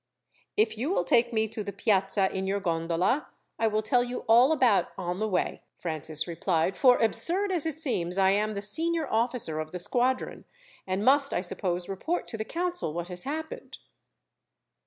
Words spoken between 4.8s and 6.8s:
on the way," Francis replied.